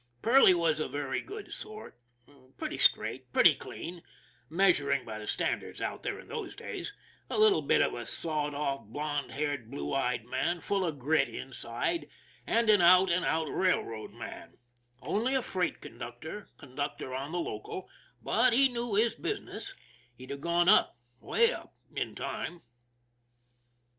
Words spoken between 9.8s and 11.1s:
eyed man, full of